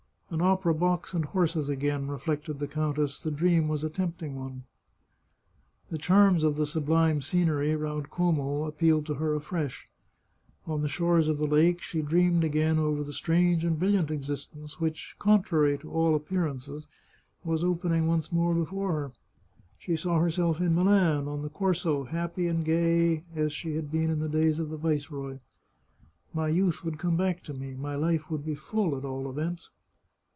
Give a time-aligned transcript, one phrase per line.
[0.31, 3.21] "An opera box and horses again," reflected the countess.
[3.21, 4.63] The dream was a tempting one.
[5.89, 9.89] The charms of the sublime scenery round Como ap pealed to her afresh.
[10.65, 14.79] On the shores of the lake she dreamed again over the strange and brilliant existence
[14.79, 16.87] which, con trary to all appearances,
[17.43, 19.11] was opening once more before her.
[19.79, 24.09] She saw herself in Milan, on the Corso, happy and gay as she had been
[24.09, 25.39] in the days of the viceroy."
[26.33, 27.73] My youth would come back to me.
[27.73, 29.69] My life would be full, at all events."